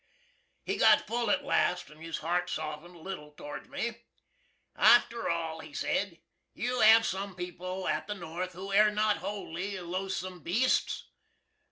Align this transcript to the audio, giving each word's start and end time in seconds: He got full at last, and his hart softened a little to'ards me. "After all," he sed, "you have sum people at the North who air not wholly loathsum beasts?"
He 0.65 0.77
got 0.77 1.05
full 1.05 1.29
at 1.29 1.43
last, 1.43 1.91
and 1.91 2.01
his 2.01 2.17
hart 2.17 2.49
softened 2.49 2.95
a 2.95 2.99
little 2.99 3.33
to'ards 3.33 3.69
me. 3.69 4.01
"After 4.75 5.29
all," 5.29 5.59
he 5.59 5.73
sed, 5.75 6.19
"you 6.55 6.79
have 6.79 7.05
sum 7.05 7.35
people 7.35 7.87
at 7.87 8.07
the 8.07 8.15
North 8.15 8.53
who 8.53 8.73
air 8.73 8.89
not 8.89 9.17
wholly 9.17 9.77
loathsum 9.79 10.39
beasts?" 10.41 11.05